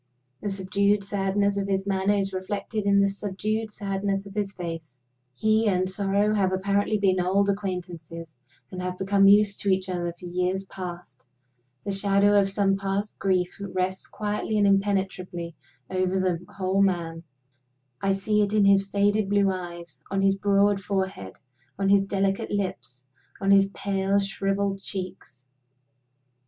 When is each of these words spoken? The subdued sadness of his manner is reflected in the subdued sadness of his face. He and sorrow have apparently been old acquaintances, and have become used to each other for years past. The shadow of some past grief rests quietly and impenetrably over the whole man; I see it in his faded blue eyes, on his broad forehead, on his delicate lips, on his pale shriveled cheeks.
The 0.41 0.49
subdued 0.49 1.03
sadness 1.03 1.57
of 1.57 1.67
his 1.67 1.85
manner 1.85 2.15
is 2.15 2.33
reflected 2.33 2.85
in 2.87 2.99
the 3.01 3.07
subdued 3.07 3.69
sadness 3.69 4.25
of 4.25 4.33
his 4.33 4.51
face. 4.51 4.99
He 5.35 5.67
and 5.67 5.87
sorrow 5.87 6.33
have 6.33 6.51
apparently 6.51 6.97
been 6.97 7.19
old 7.19 7.49
acquaintances, 7.49 8.35
and 8.71 8.81
have 8.81 8.97
become 8.97 9.27
used 9.27 9.61
to 9.61 9.69
each 9.69 9.89
other 9.89 10.11
for 10.19 10.25
years 10.25 10.63
past. 10.63 11.23
The 11.83 11.91
shadow 11.91 12.33
of 12.41 12.49
some 12.49 12.77
past 12.77 13.19
grief 13.19 13.55
rests 13.61 14.07
quietly 14.07 14.57
and 14.57 14.65
impenetrably 14.65 15.53
over 15.91 16.19
the 16.19 16.43
whole 16.51 16.81
man; 16.81 17.21
I 18.01 18.13
see 18.13 18.41
it 18.41 18.53
in 18.53 18.65
his 18.65 18.87
faded 18.87 19.29
blue 19.29 19.51
eyes, 19.51 20.01
on 20.09 20.21
his 20.21 20.35
broad 20.35 20.81
forehead, 20.81 21.33
on 21.77 21.89
his 21.89 22.07
delicate 22.07 22.49
lips, 22.49 23.05
on 23.39 23.51
his 23.51 23.69
pale 23.75 24.17
shriveled 24.19 24.81
cheeks. 24.81 25.45